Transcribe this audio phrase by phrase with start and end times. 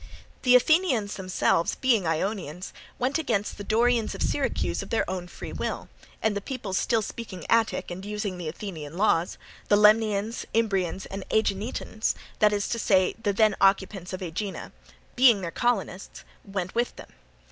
[0.41, 5.53] The Athenians themselves being Ionians went against the Dorians of Syracuse of their own free
[5.53, 5.89] will;
[6.23, 9.37] and the peoples still speaking Attic and using the Athenian laws,
[9.67, 14.71] the Lemnians, Imbrians, and Aeginetans, that is to say the then occupants of Aegina,
[15.15, 17.09] being their colonists, went with them.